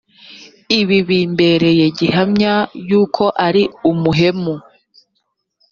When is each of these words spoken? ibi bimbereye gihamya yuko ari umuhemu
ibi 0.79 0.97
bimbereye 1.07 1.85
gihamya 1.97 2.55
yuko 2.89 3.23
ari 3.47 3.63
umuhemu 3.91 4.53